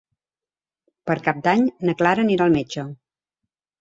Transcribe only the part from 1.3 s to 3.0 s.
d'Any na Clara anirà al metge.